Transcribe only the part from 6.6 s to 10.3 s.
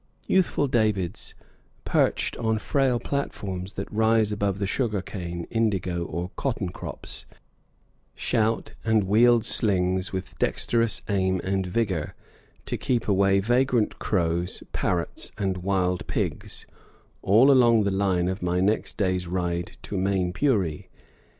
crops, shout and wield slings